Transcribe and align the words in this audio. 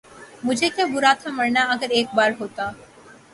مجھے 0.43 0.69
کیا 0.75 0.85
برا 0.93 1.11
تھا 1.21 1.29
مرنا 1.37 1.61
اگر 1.73 1.89
ایک 1.97 2.07
بار 2.15 2.31
ہوتا 2.39 2.69